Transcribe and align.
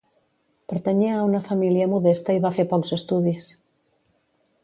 Pertanyia 0.71 1.11
a 1.17 1.25
una 1.25 1.41
família 1.49 1.89
modesta 1.91 2.35
i 2.39 2.41
va 2.47 2.53
fer 2.57 2.67
pocs 2.73 2.95
estudis. 2.99 3.51